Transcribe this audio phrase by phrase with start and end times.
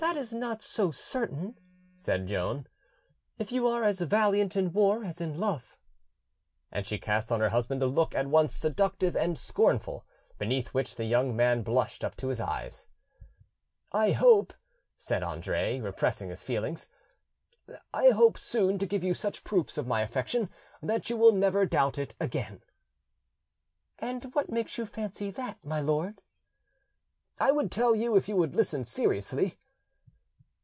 [0.01, 1.55] "That is not so certain,"
[1.95, 2.65] said Joan,
[3.37, 5.77] "if you are as valiant in war as in love."
[6.71, 10.07] And she cast on her husband a look at once seductive and scornful,
[10.39, 12.87] beneath which the young man blushed up to his eyes.
[13.91, 14.53] "I hope,"
[14.97, 16.89] said Andre, repressing his feelings,
[17.93, 20.49] "I hope soon to give you such proofs of my affection
[20.81, 22.63] that you will never doubt it again."
[23.99, 26.23] "And what makes you fancy that, my lord?"
[27.39, 29.59] "I would tell you, if you would listen seriously."